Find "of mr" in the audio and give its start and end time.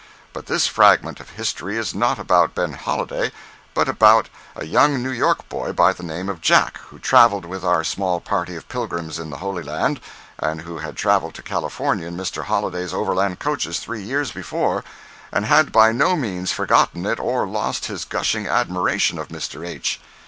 19.19-19.63